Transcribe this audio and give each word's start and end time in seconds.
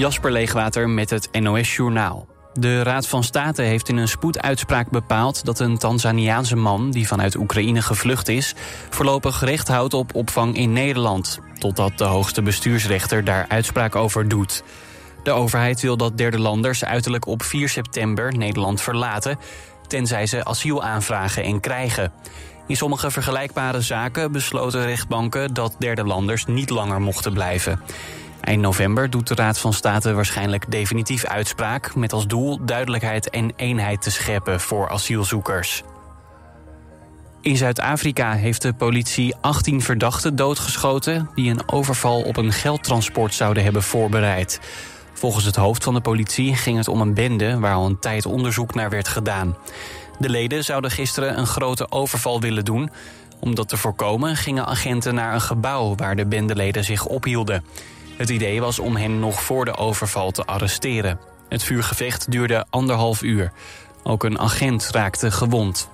Jasper 0.00 0.32
Leegwater 0.32 0.88
met 0.88 1.10
het 1.10 1.28
NOS 1.40 1.76
Journaal. 1.76 2.28
De 2.52 2.82
Raad 2.82 3.06
van 3.06 3.24
State 3.24 3.62
heeft 3.62 3.88
in 3.88 3.96
een 3.96 4.08
spoeduitspraak 4.08 4.90
bepaald 4.90 5.44
dat 5.44 5.58
een 5.58 5.78
Tanzaniaanse 5.78 6.56
man 6.56 6.90
die 6.90 7.06
vanuit 7.06 7.36
Oekraïne 7.36 7.82
gevlucht 7.82 8.28
is, 8.28 8.54
voorlopig 8.90 9.40
recht 9.40 9.68
houdt 9.68 9.94
op 9.94 10.14
opvang 10.14 10.56
in 10.56 10.72
Nederland, 10.72 11.38
totdat 11.58 11.98
de 11.98 12.04
hoogste 12.04 12.42
bestuursrechter 12.42 13.24
daar 13.24 13.44
uitspraak 13.48 13.96
over 13.96 14.28
doet. 14.28 14.62
De 15.22 15.30
overheid 15.30 15.80
wil 15.80 15.96
dat 15.96 16.18
derde 16.18 16.38
landers 16.38 16.84
uiterlijk 16.84 17.26
op 17.26 17.42
4 17.42 17.68
september 17.68 18.36
Nederland 18.36 18.80
verlaten, 18.80 19.38
tenzij 19.86 20.26
ze 20.26 20.44
asiel 20.44 20.82
aanvragen 20.82 21.42
en 21.42 21.60
krijgen. 21.60 22.12
In 22.66 22.76
sommige 22.76 23.10
vergelijkbare 23.10 23.80
zaken 23.80 24.32
besloten 24.32 24.84
rechtbanken 24.84 25.54
dat 25.54 25.76
derde 25.78 26.04
landers 26.04 26.46
niet 26.46 26.70
langer 26.70 27.00
mochten 27.00 27.32
blijven. 27.32 27.80
Eind 28.40 28.62
november 28.62 29.10
doet 29.10 29.28
de 29.28 29.34
Raad 29.34 29.58
van 29.58 29.72
State 29.72 30.12
waarschijnlijk 30.12 30.70
definitief 30.70 31.24
uitspraak... 31.24 31.94
met 31.94 32.12
als 32.12 32.26
doel 32.26 32.64
duidelijkheid 32.64 33.30
en 33.30 33.52
eenheid 33.56 34.02
te 34.02 34.10
scheppen 34.10 34.60
voor 34.60 34.88
asielzoekers. 34.88 35.82
In 37.40 37.56
Zuid-Afrika 37.56 38.32
heeft 38.32 38.62
de 38.62 38.72
politie 38.72 39.34
18 39.40 39.82
verdachten 39.82 40.36
doodgeschoten... 40.36 41.30
die 41.34 41.50
een 41.50 41.68
overval 41.68 42.22
op 42.22 42.36
een 42.36 42.52
geldtransport 42.52 43.34
zouden 43.34 43.62
hebben 43.62 43.82
voorbereid. 43.82 44.60
Volgens 45.12 45.44
het 45.44 45.56
hoofd 45.56 45.84
van 45.84 45.94
de 45.94 46.00
politie 46.00 46.54
ging 46.54 46.76
het 46.76 46.88
om 46.88 47.00
een 47.00 47.14
bende... 47.14 47.58
waar 47.58 47.74
al 47.74 47.86
een 47.86 47.98
tijd 47.98 48.26
onderzoek 48.26 48.74
naar 48.74 48.90
werd 48.90 49.08
gedaan. 49.08 49.56
De 50.18 50.28
leden 50.28 50.64
zouden 50.64 50.90
gisteren 50.90 51.38
een 51.38 51.46
grote 51.46 51.90
overval 51.90 52.40
willen 52.40 52.64
doen... 52.64 52.90
Om 53.40 53.54
dat 53.54 53.68
te 53.68 53.76
voorkomen 53.76 54.36
gingen 54.36 54.66
agenten 54.66 55.14
naar 55.14 55.34
een 55.34 55.40
gebouw 55.40 55.94
waar 55.94 56.16
de 56.16 56.26
bendeleden 56.26 56.84
zich 56.84 57.06
ophielden. 57.06 57.64
Het 58.20 58.30
idee 58.30 58.60
was 58.60 58.78
om 58.78 58.96
hen 58.96 59.18
nog 59.18 59.42
voor 59.42 59.64
de 59.64 59.76
overval 59.76 60.30
te 60.30 60.44
arresteren. 60.44 61.20
Het 61.48 61.62
vuurgevecht 61.62 62.30
duurde 62.30 62.66
anderhalf 62.70 63.22
uur. 63.22 63.52
Ook 64.02 64.24
een 64.24 64.38
agent 64.38 64.88
raakte 64.92 65.30
gewond. 65.30 65.88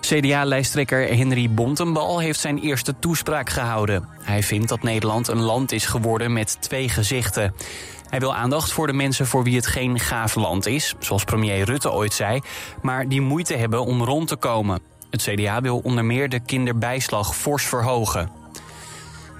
CDA-lijsttrekker 0.00 1.16
Henry 1.16 1.50
Bontenbal 1.50 2.18
heeft 2.18 2.40
zijn 2.40 2.58
eerste 2.58 2.98
toespraak 2.98 3.50
gehouden. 3.50 4.08
Hij 4.22 4.42
vindt 4.42 4.68
dat 4.68 4.82
Nederland 4.82 5.28
een 5.28 5.40
land 5.42 5.72
is 5.72 5.86
geworden 5.86 6.32
met 6.32 6.56
twee 6.60 6.88
gezichten. 6.88 7.54
Hij 8.08 8.18
wil 8.18 8.34
aandacht 8.34 8.72
voor 8.72 8.86
de 8.86 8.92
mensen 8.92 9.26
voor 9.26 9.42
wie 9.42 9.56
het 9.56 9.66
geen 9.66 9.98
gaaf 9.98 10.34
land 10.34 10.66
is, 10.66 10.94
zoals 10.98 11.24
premier 11.24 11.64
Rutte 11.64 11.92
ooit 11.92 12.14
zei, 12.14 12.40
maar 12.82 13.08
die 13.08 13.20
moeite 13.20 13.54
hebben 13.54 13.84
om 13.84 14.04
rond 14.04 14.28
te 14.28 14.36
komen. 14.36 14.80
Het 15.10 15.22
CDA 15.22 15.60
wil 15.60 15.78
onder 15.78 16.04
meer 16.04 16.28
de 16.28 16.40
kinderbijslag 16.40 17.36
fors 17.36 17.64
verhogen. 17.64 18.38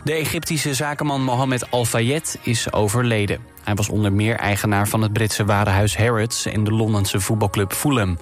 De 0.08 0.14
Egyptische 0.14 0.74
zakenman 0.74 1.22
Mohammed 1.22 1.70
Al-Fayed 1.70 2.38
is 2.42 2.72
overleden. 2.72 3.40
Hij 3.64 3.74
was 3.74 3.88
onder 3.88 4.12
meer 4.12 4.36
eigenaar 4.36 4.88
van 4.88 5.02
het 5.02 5.12
Britse 5.12 5.44
warenhuis 5.44 5.96
Harrods... 5.96 6.46
en 6.46 6.64
de 6.64 6.72
Londense 6.72 7.20
voetbalclub 7.20 7.72
Fulham. 7.72 8.18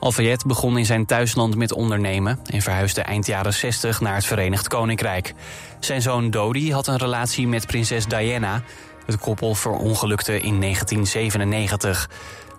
Al-Fayed 0.00 0.44
begon 0.46 0.78
in 0.78 0.86
zijn 0.86 1.06
thuisland 1.06 1.56
met 1.56 1.72
ondernemen... 1.72 2.38
en 2.46 2.62
verhuisde 2.62 3.00
eind 3.00 3.26
jaren 3.26 3.54
60 3.54 4.00
naar 4.00 4.14
het 4.14 4.24
Verenigd 4.24 4.68
Koninkrijk. 4.68 5.34
Zijn 5.80 6.02
zoon 6.02 6.30
Dodi 6.30 6.72
had 6.72 6.86
een 6.86 6.96
relatie 6.96 7.46
met 7.46 7.66
prinses 7.66 8.06
Diana. 8.06 8.62
Het 9.06 9.18
koppel 9.18 9.54
verongelukte 9.54 10.40
in 10.40 10.60
1997. 10.60 12.10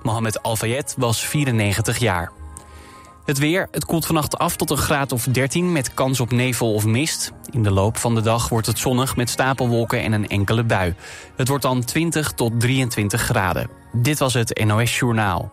Mohammed 0.03 0.44
Al-Fayed 0.44 0.94
was 0.97 1.25
94 1.25 1.97
jaar. 1.97 2.31
Het 3.26 3.38
weer, 3.38 3.68
het 3.72 3.86
koelt 3.86 4.06
vannacht 4.06 4.38
af 4.38 4.56
tot 4.56 4.70
een 4.70 4.78
graad 4.78 5.12
of 5.12 5.23
13 5.23 5.72
met 5.72 5.94
kans 5.94 6.20
op 6.20 6.31
nevel 6.31 6.73
of 6.73 6.86
mist. 6.86 7.31
In 7.52 7.64
de 7.64 7.72
loop 7.72 7.98
van 7.98 8.16
de 8.16 8.22
dag 8.22 8.50
wordt 8.50 8.68
het 8.68 8.80
zonnig 8.80 9.16
met 9.16 9.30
stapelwolken 9.30 10.02
en 10.02 10.12
een 10.12 10.28
enkele 10.28 10.64
bui. 10.64 10.95
Het 11.36 11.48
wordt 11.48 11.64
dan 11.64 11.84
20 11.84 12.31
tot 12.31 12.59
23 12.59 13.22
graden. 13.22 13.70
Dit 13.92 14.20
was 14.20 14.34
het 14.34 14.64
NOS 14.66 15.00
Journaal. 15.00 15.50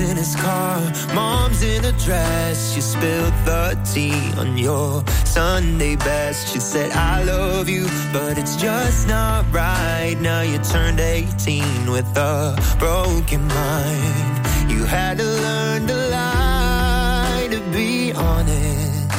In 0.00 0.16
his 0.16 0.34
car, 0.36 0.80
mom's 1.14 1.62
in 1.62 1.84
a 1.84 1.92
dress. 1.92 2.74
You 2.74 2.82
spilled 2.82 3.34
the 3.44 3.78
tea 3.92 4.32
on 4.38 4.56
your 4.56 5.04
Sunday 5.24 5.96
best. 5.96 6.52
She 6.52 6.60
said, 6.60 6.90
I 6.92 7.22
love 7.24 7.68
you, 7.68 7.86
but 8.12 8.38
it's 8.38 8.56
just 8.56 9.08
not 9.08 9.44
right. 9.52 10.16
Now 10.20 10.40
you 10.40 10.58
turned 10.58 11.00
18 11.00 11.90
with 11.90 12.06
a 12.16 12.56
broken 12.78 13.46
mind. 13.46 14.70
You 14.70 14.84
had 14.84 15.18
to 15.18 15.24
learn 15.24 15.86
to 15.86 15.96
lie 16.08 17.48
to 17.50 17.60
be 17.72 18.12
honest. 18.12 19.10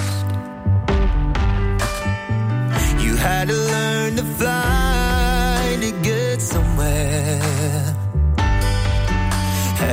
You 3.03 3.15
had 3.15 3.47
to 3.49 3.55
learn 3.55 4.15
to 4.15 4.23
fly 4.23 5.77
to 5.81 5.91
get 6.01 6.41
somewhere. 6.41 7.90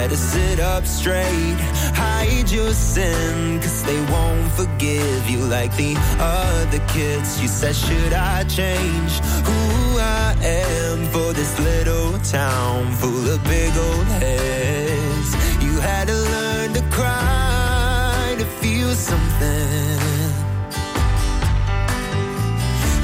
To 0.07 0.17
sit 0.17 0.59
up 0.59 0.87
straight, 0.87 1.59
hide 1.93 2.51
your 2.51 2.73
sin, 2.73 3.61
cause 3.61 3.83
they 3.83 4.01
won't 4.11 4.51
forgive 4.53 5.29
you 5.29 5.41
like 5.41 5.77
the 5.77 5.97
other 6.19 6.79
kids. 6.95 7.43
You 7.43 7.49
said, 7.49 7.75
Should 7.77 8.15
I 8.15 8.45
change 8.45 9.13
who 9.45 9.99
I 9.99 10.35
am 10.41 11.05
for 11.13 11.35
this 11.35 11.61
little 11.61 12.19
town 12.21 12.93
full 12.93 13.29
of 13.29 13.45
big 13.45 13.77
old 13.77 14.07
heads? 14.23 15.31
You 15.63 15.79
had 15.79 16.07
to 16.09 16.15
learn 16.15 16.73
to 16.73 16.83
cry 16.91 18.35
to 18.39 18.47
feel 18.63 18.95
something. 18.95 19.99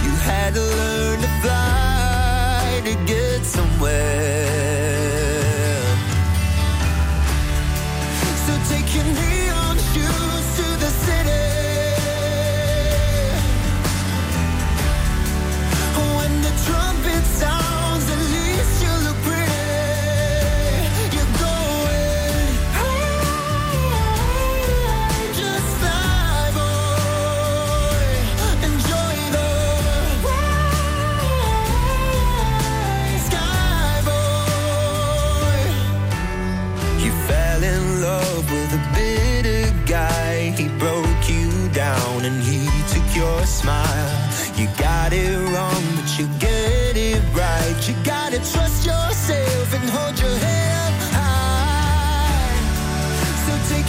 You 0.07 0.15
had 0.31 0.55
to 0.55 0.63
learn 0.63 1.21
to 1.21 1.29
fly 1.43 2.81
to 2.87 2.95
get 3.05 3.45
somewhere. 3.45 4.94
you 8.95 9.03
need 9.03 9.34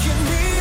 can 0.05 0.25
be 0.25 0.54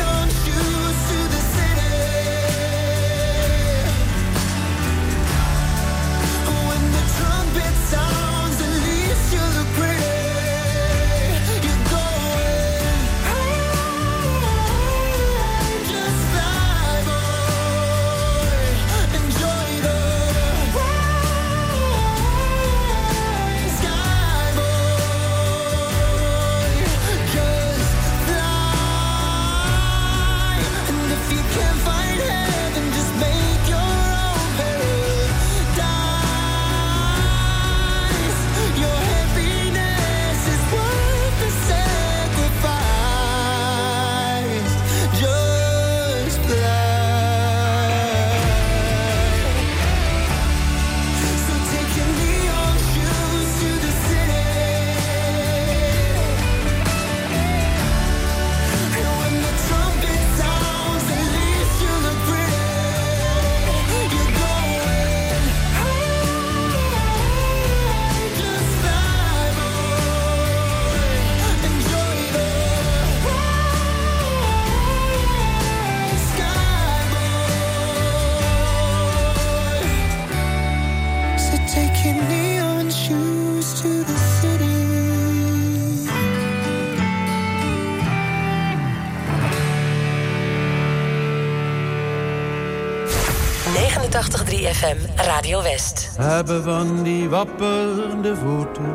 Hebben 96.17 96.63
van 96.63 97.03
die 97.03 97.29
wapperende 97.29 98.35
voeten. 98.35 98.93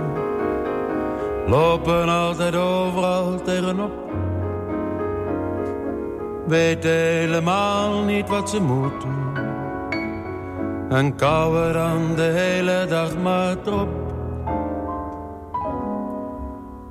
Lopen 1.47 2.09
altijd 2.09 2.55
overal 2.55 3.43
tegenop. 3.43 3.93
Weten 6.47 6.91
helemaal 6.91 8.05
niet 8.05 8.29
wat 8.29 8.51
ze 8.51 8.61
moeten. 8.61 9.15
En 10.89 11.17
kouwen 11.17 11.73
dan 11.73 12.15
de 12.15 12.23
hele 12.23 12.87
dag 12.89 13.17
maar 13.23 13.57
op. 13.67 13.89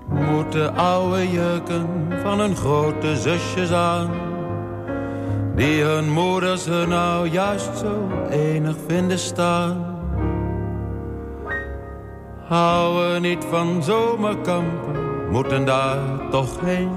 Moeten 0.07 0.75
oude 0.75 1.29
jurken 1.31 2.07
van 2.23 2.39
hun 2.39 2.55
grote 2.55 3.17
zusjes 3.17 3.71
aan. 3.71 4.28
Die 5.55 5.83
hun 5.83 6.09
moeders 6.09 6.65
hun 6.65 6.89
nou 6.89 7.27
juist 7.27 7.77
zo 7.77 8.07
enig 8.29 8.75
vinden 8.87 9.19
staan. 9.19 9.97
Houden 12.47 13.21
niet 13.21 13.45
van 13.49 13.83
zomerkampen, 13.83 15.29
moeten 15.31 15.65
daar 15.65 16.29
toch 16.31 16.59
heen. 16.61 16.91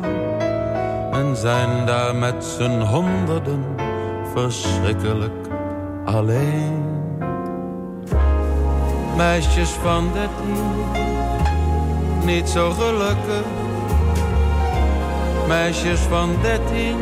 En 1.13 1.37
zijn 1.37 1.87
daar 1.87 2.15
met 2.15 2.45
z'n 2.45 2.81
honderden 2.81 3.65
verschrikkelijk 4.35 5.49
alleen. 6.05 6.83
Meisjes 9.17 9.71
van 9.71 10.11
dertien, 10.13 10.73
niet 12.25 12.49
zo 12.49 12.71
gelukkig. 12.71 13.47
Meisjes 15.49 16.01
van 16.01 16.29
dertien, 16.43 16.97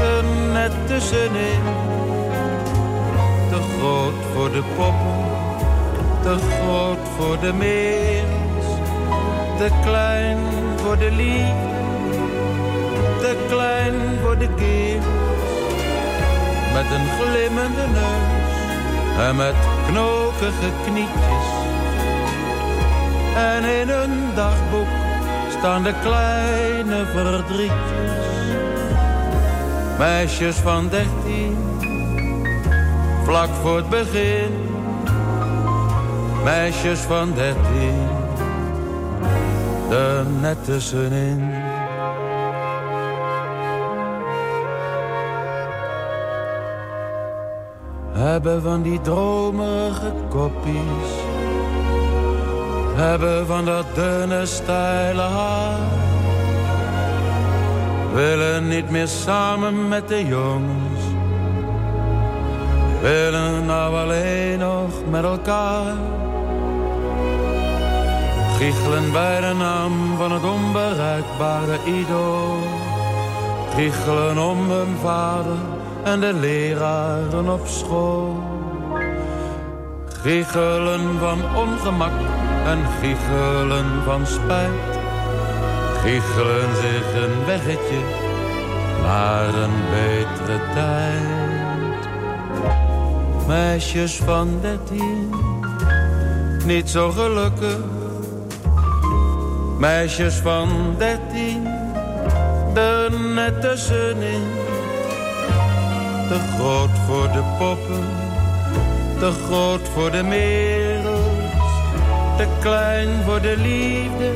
er 0.00 0.24
net 0.52 0.72
tussenin. 0.86 1.64
Te 3.50 3.60
groot 3.78 4.20
voor 4.34 4.50
de 4.52 4.62
poppen, 4.76 5.24
te 6.22 6.36
groot 6.38 7.08
voor 7.16 7.40
de 7.40 7.52
meers. 7.52 8.66
Te 9.58 9.68
klein 9.84 10.38
voor 10.76 10.98
de 10.98 11.10
liefde, 11.10 11.76
te 13.20 13.36
klein 13.48 13.94
voor 14.22 14.38
de 14.38 14.48
keer. 14.54 15.00
Met 16.72 16.84
een 16.96 17.06
glimmende 17.20 17.86
neus 17.92 18.56
en 19.18 19.36
met 19.36 19.54
knokige 19.88 20.70
knietjes. 20.84 21.46
En 23.36 23.64
in 23.64 23.88
een 23.88 24.34
dagboek 24.34 24.86
staan 25.58 25.82
de 25.82 25.94
kleine 26.02 27.06
verdrietjes. 27.14 28.15
Meisjes 29.98 30.56
van 30.56 30.88
dertien, 30.88 31.56
vlak 33.24 33.48
voor 33.62 33.76
het 33.76 33.88
begin. 33.88 34.52
Meisjes 36.44 36.98
van 36.98 37.32
dertien, 37.34 38.08
de 39.88 40.24
net 40.40 40.64
tussenin. 40.64 41.40
Hebben 48.12 48.62
van 48.62 48.82
die 48.82 49.00
dromerige 49.00 50.12
koppies. 50.28 51.10
Hebben 52.94 53.46
van 53.46 53.64
dat 53.64 53.86
dunne, 53.94 54.46
stijle 54.46 55.22
haar 55.22 56.05
Willen 58.16 58.68
niet 58.68 58.90
meer 58.90 59.08
samen 59.08 59.88
met 59.88 60.08
de 60.08 60.26
jongens. 60.26 61.00
Willen 63.00 63.66
nou 63.66 63.94
alleen 63.94 64.58
nog 64.58 64.90
met 65.10 65.24
elkaar. 65.24 65.94
Giechelen 68.58 69.12
bij 69.12 69.40
de 69.40 69.54
naam 69.58 70.16
van 70.16 70.32
het 70.32 70.44
onbereikbare 70.44 71.78
idool. 71.84 72.58
Giechelen 73.74 74.38
om 74.38 74.70
hun 74.70 74.96
vader 75.02 75.58
en 76.04 76.20
de 76.20 76.32
leraren 76.32 77.48
op 77.48 77.66
school. 77.66 78.42
Giechelen 80.22 81.18
van 81.18 81.56
ongemak 81.56 82.18
en 82.66 82.78
giechelen 83.00 84.02
van 84.04 84.26
spijt. 84.26 84.95
Giechelen 86.06 86.76
zich 86.76 87.22
een 87.22 87.44
weggetje 87.46 88.00
naar 89.02 89.54
een 89.54 89.74
betere 89.90 90.60
tijd. 90.74 92.08
Meisjes 93.46 94.16
van 94.16 94.58
dertien, 94.60 95.34
niet 96.64 96.90
zo 96.90 97.10
gelukkig. 97.10 97.78
Meisjes 99.78 100.34
van 100.34 100.94
dertien, 100.98 101.66
er 102.74 103.10
net 103.34 103.60
tussenin. 103.60 104.42
Te 106.28 106.38
groot 106.56 106.98
voor 107.06 107.32
de 107.32 107.42
poppen, 107.58 108.06
te 109.18 109.30
groot 109.46 109.88
voor 109.94 110.10
de 110.10 110.24
wereld. 110.28 111.36
Te 112.36 112.46
klein 112.60 113.08
voor 113.24 113.40
de 113.40 113.56
liefde, 113.56 114.32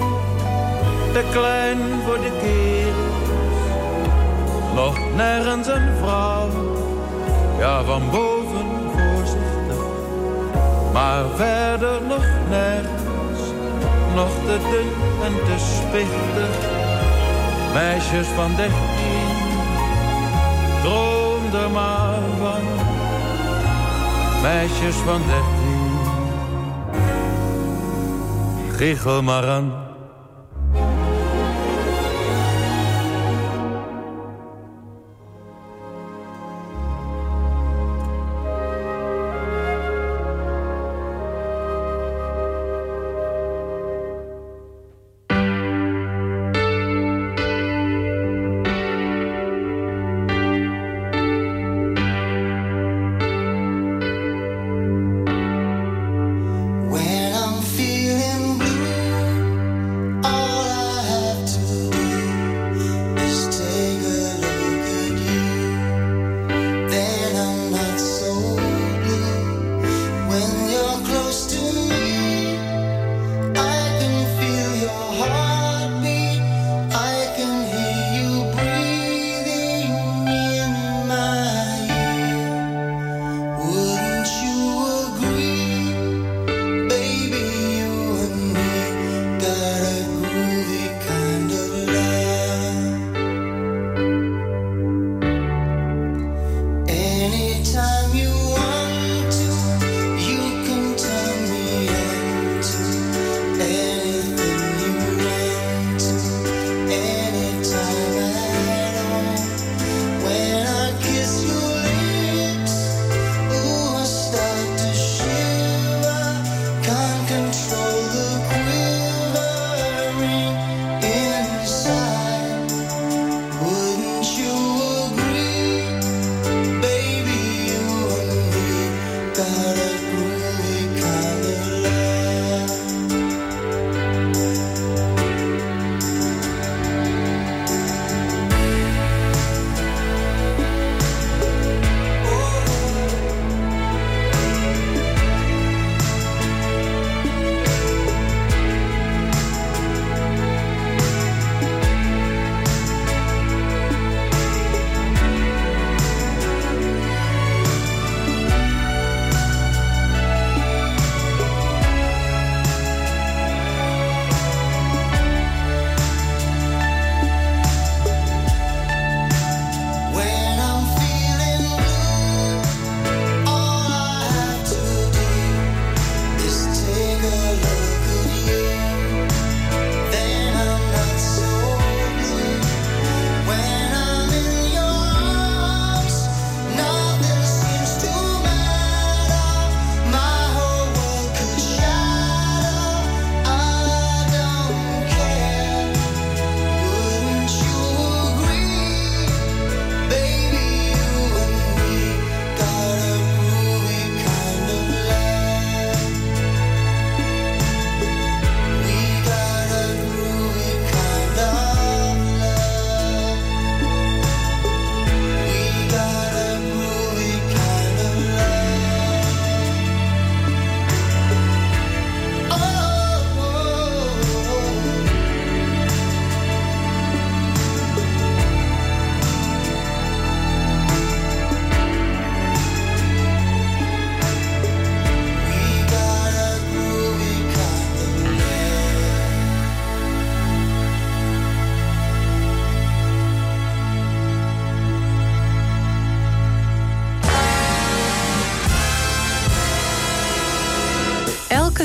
te 1.12 1.24
klein 1.32 1.78
voor 2.06 2.18
de 2.18 2.32
kerels. 2.40 3.60
Nog 4.74 4.98
nergens 5.16 5.66
een 5.66 5.96
vrouw, 6.02 6.48
ja 7.58 7.84
van 7.84 8.02
boven 8.10 8.66
voorzichtig. 8.92 9.84
Maar 10.92 11.24
verder 11.34 12.02
nog 12.08 12.24
nergens, 12.48 13.40
nog 14.14 14.30
te 14.46 14.58
dun 14.70 14.92
en 15.24 15.34
te 15.44 15.58
spichtig. 15.58 16.68
Meisjes 17.72 18.26
van 18.26 18.54
dertien, 18.56 19.36
droom 20.82 21.62
er 21.62 21.70
maar 21.70 22.18
van. 22.38 22.62
Meisjes 24.42 24.94
van 24.94 25.20
dertien, 25.26 25.98
giechel 28.76 29.22
maar 29.22 29.48
aan. 29.48 29.89
when 70.52 70.70
you're 70.70 71.06
close 71.06 71.46
to 71.46 71.60
me 71.88 71.99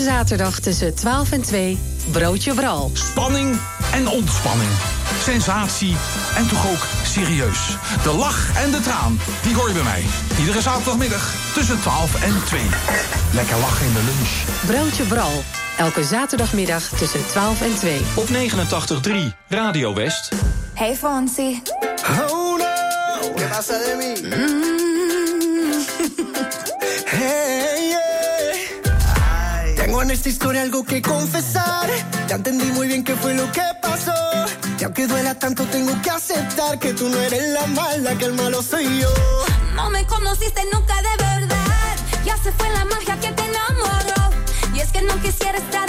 zaterdag 0.06 0.60
tussen 0.60 0.96
12 0.96 1.32
en 1.32 1.42
2, 1.42 1.78
Broodje 2.12 2.54
Bral. 2.54 2.92
Spanning 2.94 3.58
en 3.94 4.08
ontspanning. 4.08 4.70
Sensatie 5.22 5.96
en 6.36 6.48
toch 6.48 6.68
ook 6.72 6.86
serieus. 7.04 7.78
De 8.04 8.14
lach 8.14 8.64
en 8.64 8.72
de 8.72 8.80
traan, 8.80 9.20
die 9.44 9.56
hoor 9.56 9.68
je 9.68 9.74
bij 9.74 9.84
mij. 9.84 10.04
Iedere 10.40 10.62
zaterdagmiddag 10.62 11.34
tussen 11.54 11.80
12 11.82 12.24
en 12.24 12.44
2. 12.46 12.62
Lekker 13.34 13.58
lachen 13.58 13.86
in 13.86 13.94
de 13.94 14.04
lunch. 14.04 14.30
Broodje 14.66 15.04
Bral. 15.04 15.44
Elke 15.78 16.04
zaterdagmiddag 16.04 16.84
tussen 16.84 17.28
12 17.28 17.62
en 17.62 17.76
2. 17.76 18.02
Op 18.16 18.28
89.3 18.28 19.12
Radio 19.48 19.94
West. 19.94 20.30
Hey 20.74 20.96
Fonsi. 20.96 21.62
Oh 22.30 22.58
no, 22.58 23.34
¿qué 23.36 23.48
pasa 23.50 23.74
de 23.78 23.96
mí? 23.98 24.30
Hey, 24.30 24.85
en 30.06 30.12
esta 30.12 30.30
historia 30.30 30.62
algo 30.62 30.84
que 30.84 31.02
confesar. 31.02 31.90
Ya 32.28 32.36
entendí 32.36 32.66
muy 32.74 32.88
bien 32.88 33.04
qué 33.04 33.16
fue 33.16 33.34
lo 33.34 33.52
que 33.52 33.64
pasó. 33.82 34.14
Y 34.80 34.84
aunque 34.84 35.08
duela 35.08 35.34
tanto, 35.34 35.64
tengo 35.66 36.00
que 36.04 36.12
aceptar 36.12 36.78
que 36.78 36.94
tú 36.94 37.10
no 37.10 37.20
eres 37.20 37.50
la 37.50 37.66
mala, 37.68 38.16
que 38.16 38.26
el 38.26 38.34
malo 38.34 38.62
soy 38.62 38.86
yo. 39.00 39.10
No 39.76 39.90
me 39.90 40.06
conociste 40.06 40.62
nunca 40.72 40.96
de 41.02 41.24
verdad. 41.24 41.96
Ya 42.24 42.38
se 42.38 42.52
fue 42.52 42.70
la 42.70 42.86
magia 42.86 43.20
que 43.20 43.32
te 43.32 43.44
enamoró. 43.46 44.22
Y 44.76 44.80
es 44.80 44.92
que 44.92 45.02
no 45.02 45.20
quisiera 45.22 45.58
estar 45.58 45.85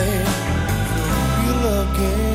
way. 0.00 0.24
Hope 1.10 1.46
you 1.46 1.54
looking. 1.66 2.29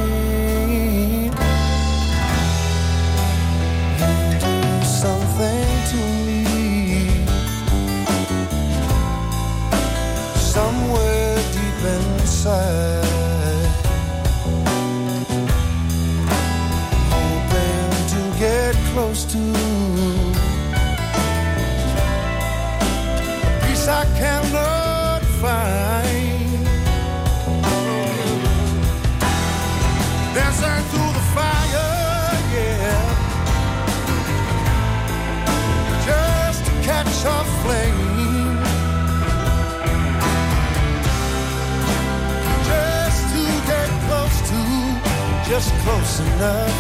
close 45.86 46.20
enough 46.20 46.76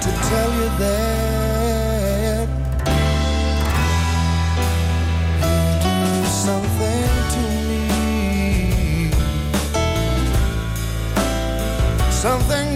to 0.00 0.10
tell 0.30 0.50
you 0.58 0.68
that 0.78 2.48
you 5.42 5.56
do 5.84 6.24
something 6.46 7.08
to 7.34 7.42
me, 7.68 9.10
something. 12.10 12.75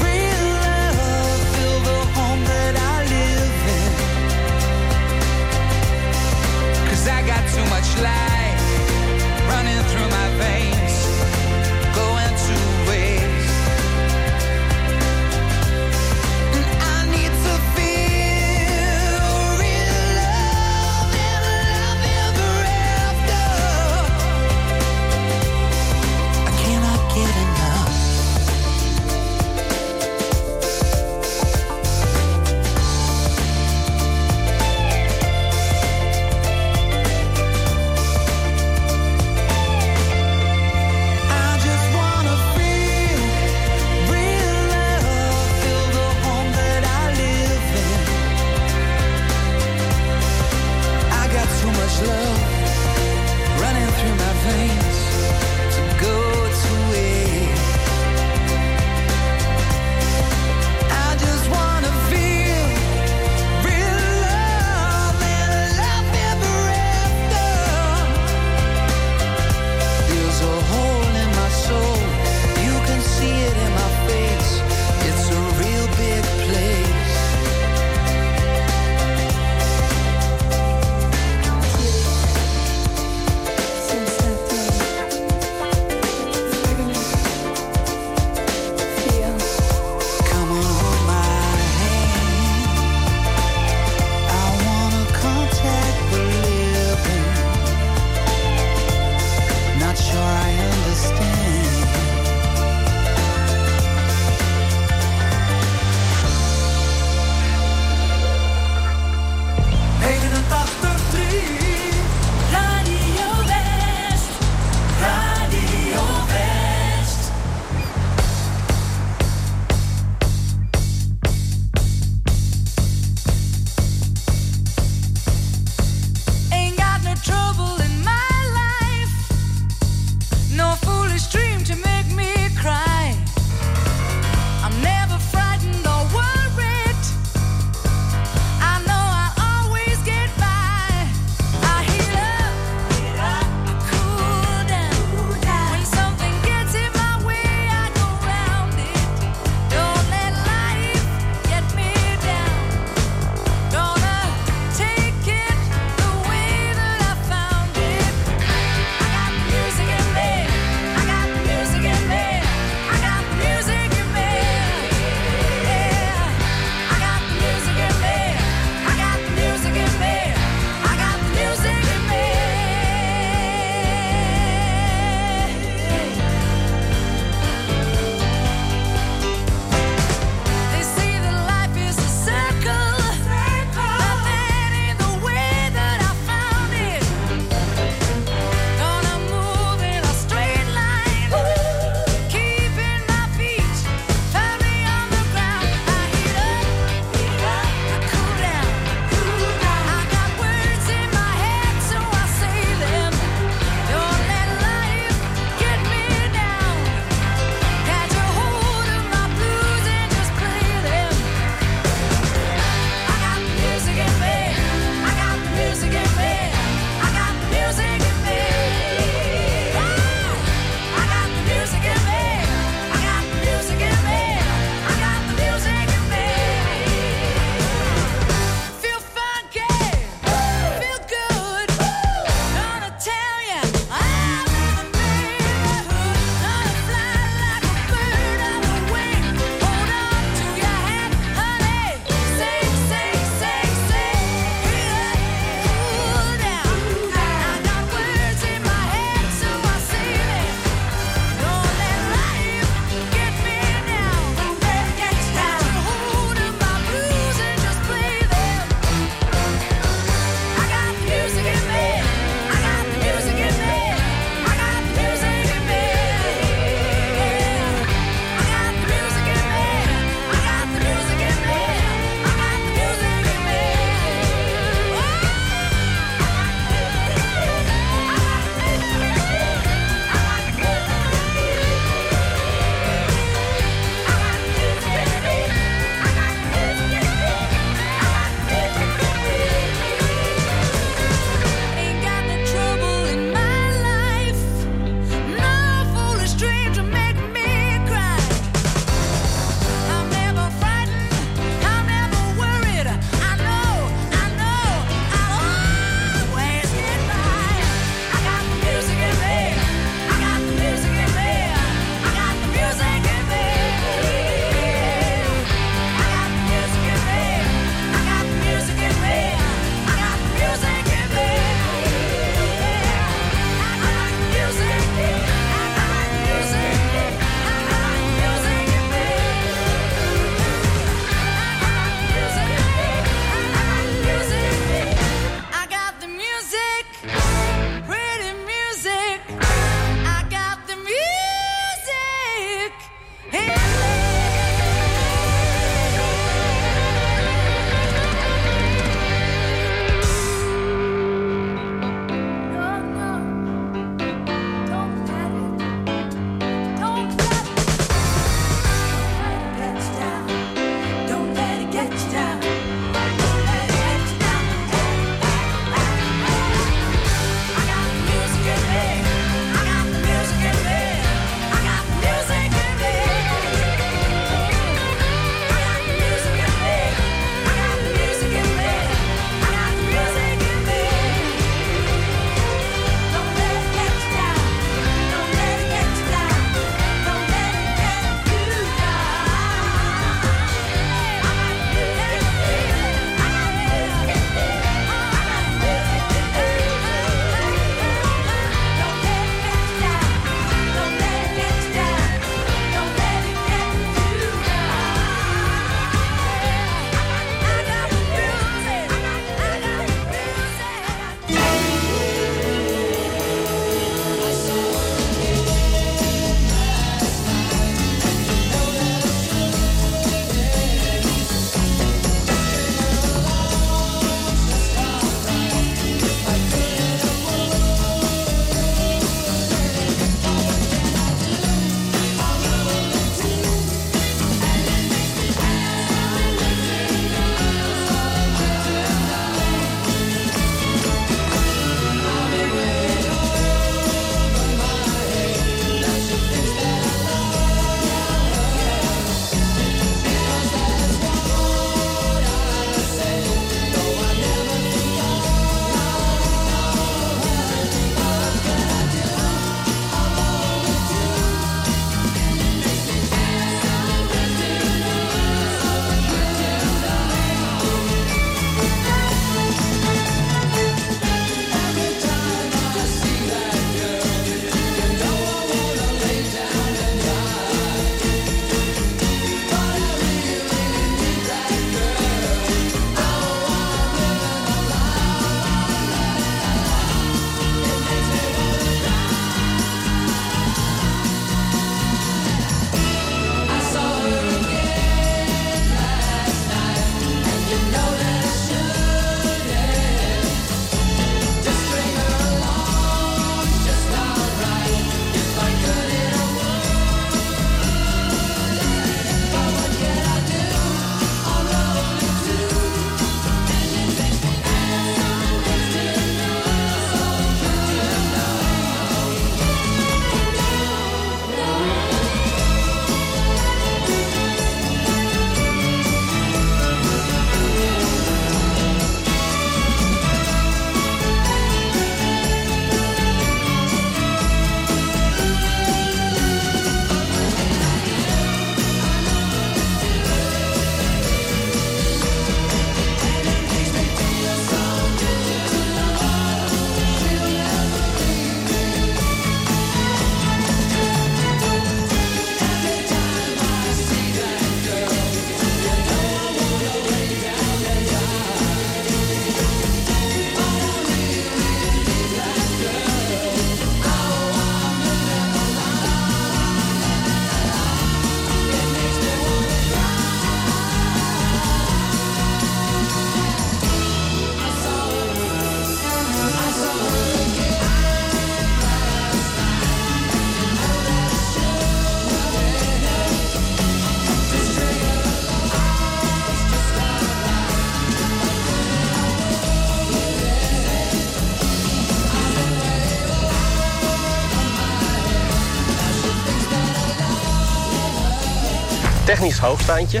Technisch 599.24 599.42
hoogstaandje. 599.42 600.00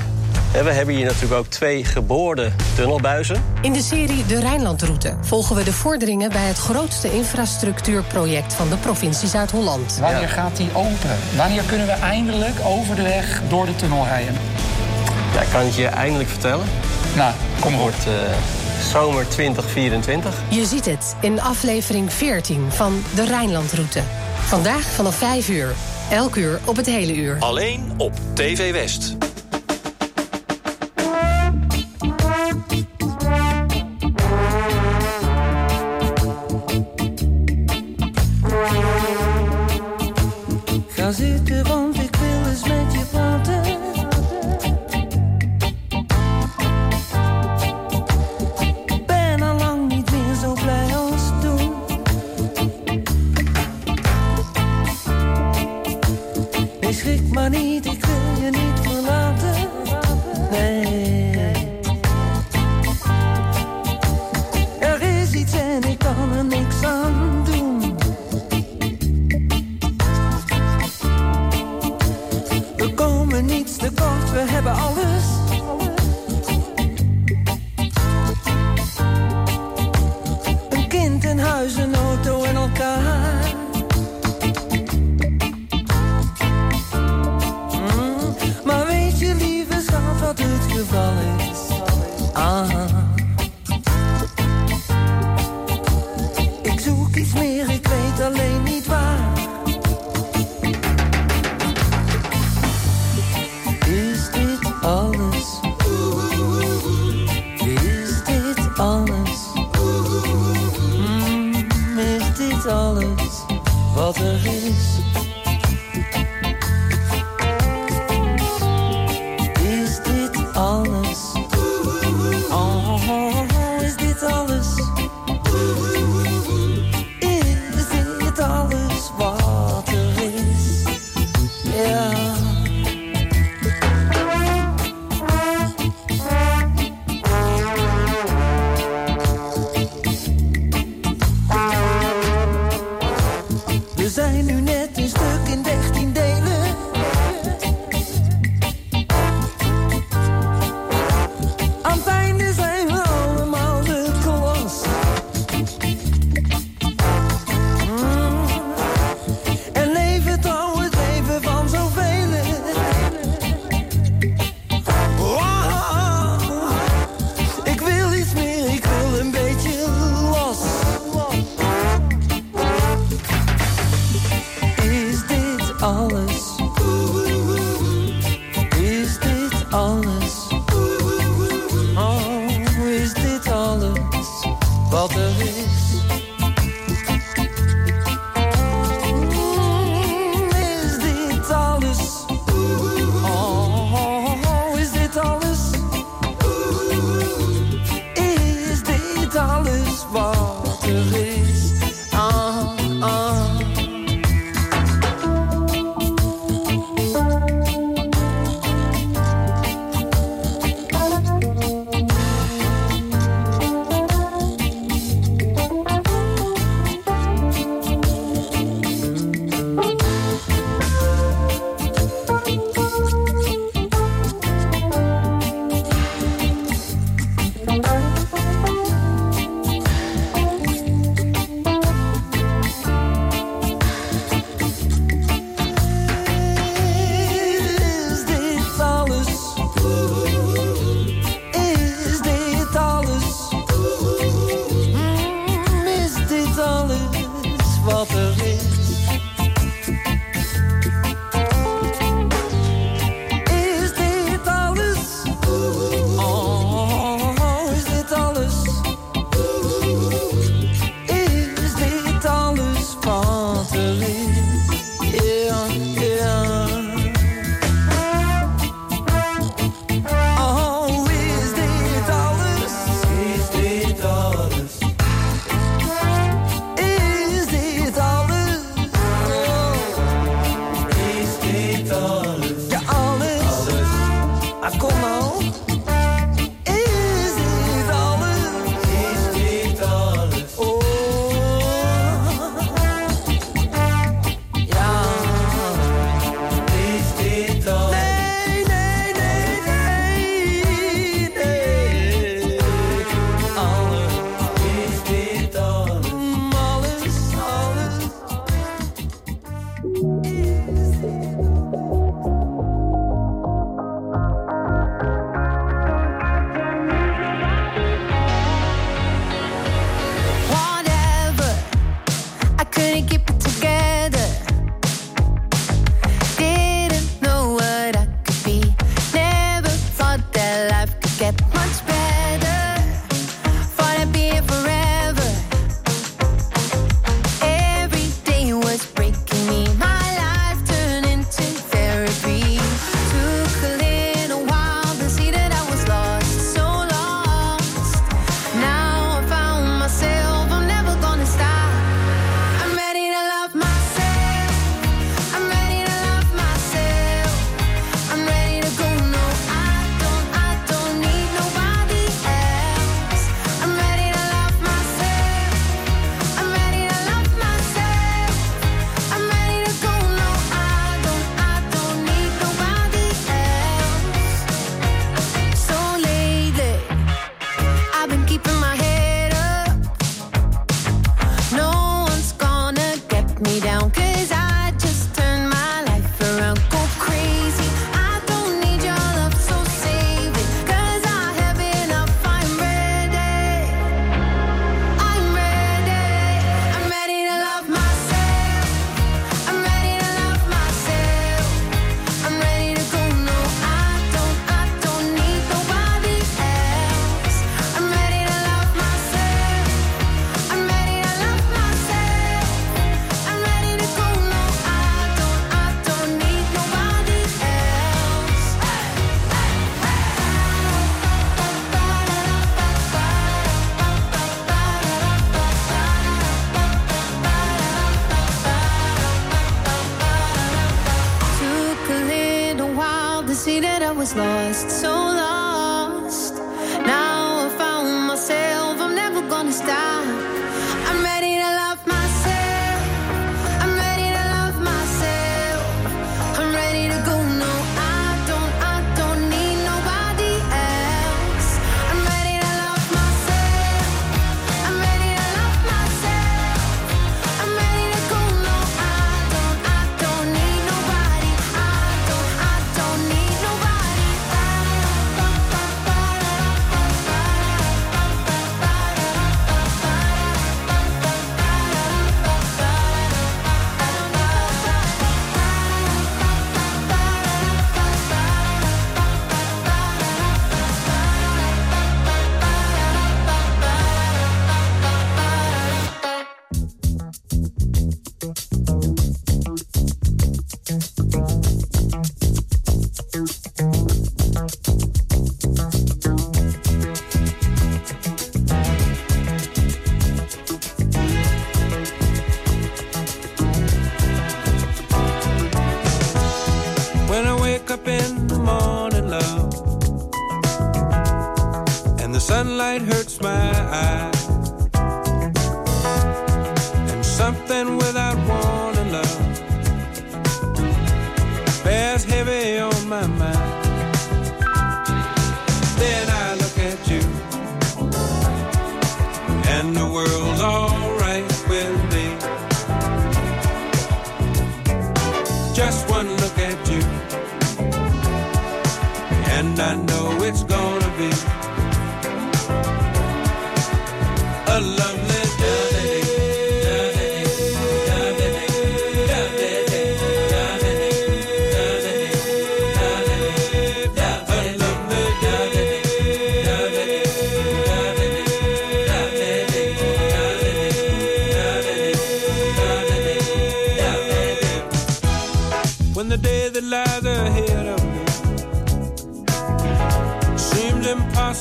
En 0.52 0.64
we 0.64 0.70
hebben 0.70 0.94
hier 0.94 1.04
natuurlijk 1.04 1.32
ook 1.32 1.46
twee 1.46 1.84
geboorde 1.84 2.52
tunnelbuizen. 2.74 3.44
In 3.60 3.72
de 3.72 3.82
serie 3.82 4.26
De 4.26 4.40
Rijnlandroute 4.40 5.16
volgen 5.20 5.56
we 5.56 5.64
de 5.64 5.72
vorderingen 5.72 6.30
bij 6.30 6.46
het 6.46 6.58
grootste 6.58 7.14
infrastructuurproject 7.14 8.54
van 8.54 8.68
de 8.68 8.76
provincie 8.76 9.28
Zuid-Holland. 9.28 9.98
Wanneer 10.00 10.28
gaat 10.28 10.56
die 10.56 10.68
open? 10.74 11.16
Wanneer 11.36 11.62
kunnen 11.62 11.86
we 11.86 11.92
eindelijk 11.92 12.54
over 12.64 12.96
de 12.96 13.02
weg 13.02 13.42
door 13.48 13.66
de 13.66 13.76
tunnel 13.76 14.04
rijden? 14.04 14.34
Ja, 15.34 15.40
ik 15.40 15.48
kan 15.52 15.64
het 15.64 15.74
je 15.74 15.86
eindelijk 15.86 16.28
vertellen. 16.28 16.66
Nou, 17.16 17.32
kom 17.60 17.72
maar. 17.72 17.80
wordt 17.80 18.06
eh, 18.06 18.12
zomer 18.92 19.28
2024. 19.28 20.34
Je 20.48 20.64
ziet 20.64 20.84
het 20.84 21.16
in 21.20 21.40
aflevering 21.40 22.12
14 22.12 22.66
van 22.68 23.02
De 23.14 23.24
Rijnlandroute. 23.24 24.00
Vandaag 24.46 24.82
vanaf 24.82 25.14
5 25.14 25.48
uur. 25.48 25.74
Elk 26.10 26.36
uur 26.36 26.60
op 26.64 26.76
het 26.76 26.86
hele 26.86 27.16
uur. 27.16 27.36
Alleen 27.38 27.92
op 27.96 28.12
TV 28.34 28.72
West. 28.72 29.16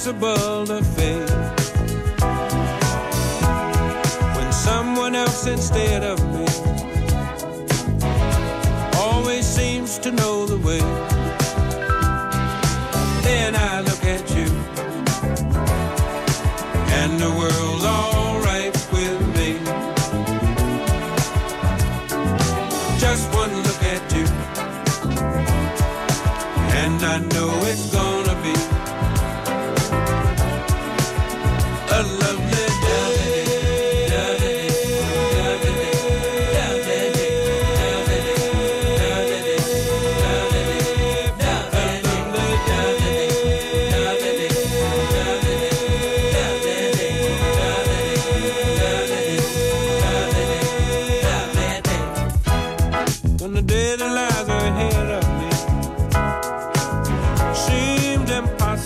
impossible. 0.06 0.53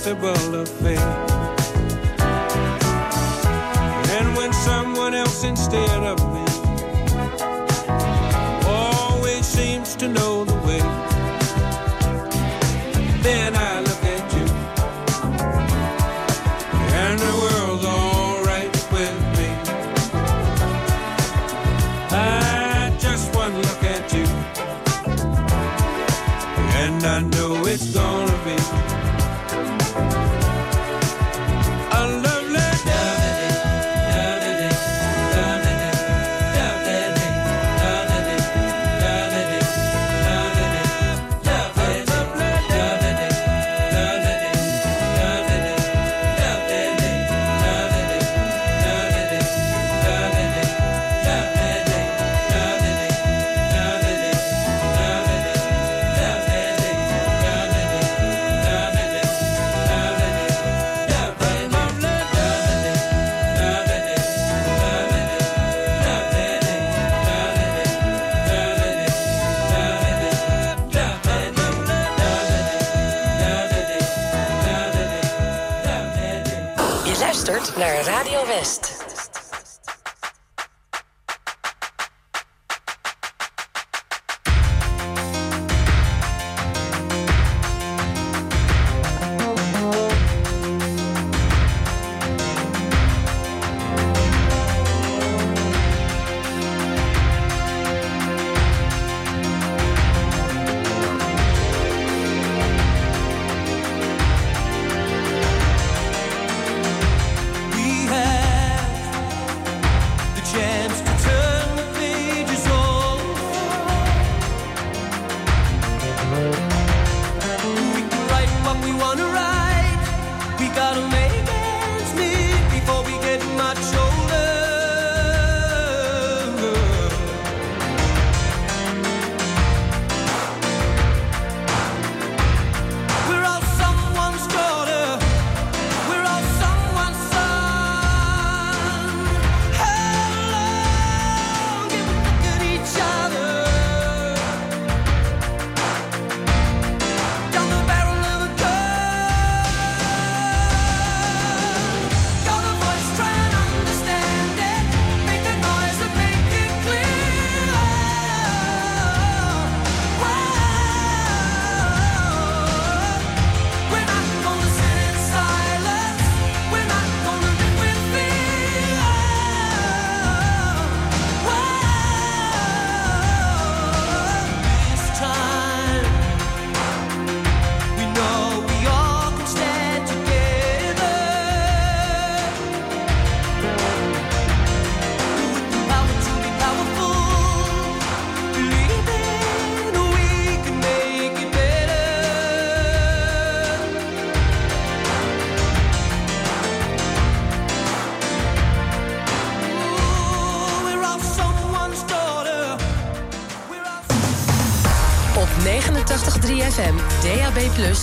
impossible 0.07 0.55
of 0.61 0.69
fail. 0.69 0.99
And 4.17 4.37
when 4.37 4.53
someone 4.53 5.13
else 5.13 5.43
instead 5.43 6.03
of 6.03 6.17
me 6.33 6.46